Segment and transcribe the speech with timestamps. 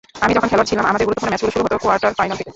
[0.23, 2.49] আমি যখন খেলোয়াড় ছিলাম, আমাদের গুরুত্বপূর্ণ ম্যাচগুলো শুরু হতো কোয়ার্টার ফাইনাল থেকে।